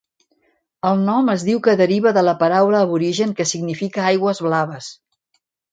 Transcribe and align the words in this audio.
El 0.91 1.03
nom 1.09 1.29
es 1.33 1.45
diu 1.49 1.61
que 1.69 1.75
deriva 1.83 2.15
de 2.19 2.25
la 2.29 2.35
paraula 2.41 2.83
aborigen 2.87 3.39
que 3.41 3.49
significa 3.53 4.07
'aigües 4.07 4.45
blaves'. 4.49 4.95